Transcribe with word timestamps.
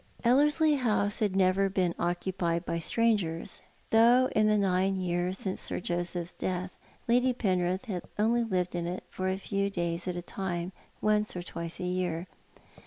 Ellerslie 0.23 0.77
House 0.77 1.19
had 1.19 1.35
never 1.35 1.69
been 1.69 1.93
occupied 1.99 2.65
by 2.65 2.79
strangers, 2.79 3.61
though 3.91 4.29
in 4.35 4.47
the 4.47 4.57
nine 4.57 4.95
years 4.95 5.37
since 5.37 5.61
Sir 5.61 5.79
Joseph's 5.79 6.33
death 6.33 6.71
Lady 7.07 7.33
Penrith 7.33 7.85
had 7.85 8.01
only 8.17 8.43
lived 8.43 8.73
in 8.73 8.87
it 8.87 9.03
for 9.11 9.29
a 9.29 9.37
few 9.37 9.69
days 9.69 10.07
at 10.07 10.15
a 10.15 10.23
time 10.23 10.71
once 11.01 11.35
or 11.35 11.43
twice 11.43 11.79
a 11.79 11.83
year. 11.83 12.25